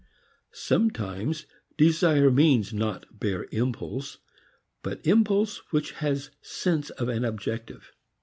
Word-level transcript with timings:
Sometimes 0.55 1.45
desire 1.77 2.31
means 2.31 2.73
not 2.73 3.05
bare 3.19 3.45
impulse 3.51 4.17
but 4.81 4.99
impulse 5.05 5.57
which 5.69 5.91
has 5.91 6.31
sense 6.41 6.89
of 6.89 7.07
an 7.07 7.23
objective. 7.23 7.91